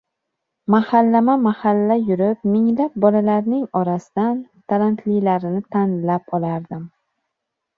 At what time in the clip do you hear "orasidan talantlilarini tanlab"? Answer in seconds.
3.81-6.35